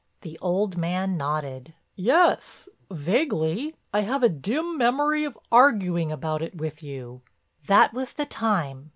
The 0.21 0.39
old 0.41 0.77
man 0.77 1.15
nodded: 1.15 1.75
"Yes, 1.95 2.67
vaguely. 2.89 3.75
I 3.93 3.99
have 3.99 4.23
a 4.23 4.29
dim 4.29 4.75
memory 4.75 5.23
of 5.25 5.37
arguing 5.51 6.11
about 6.11 6.41
it 6.41 6.57
with 6.57 6.81
you." 6.81 7.21
"That 7.67 7.93
was 7.93 8.13
the 8.13 8.25
time. 8.25 8.89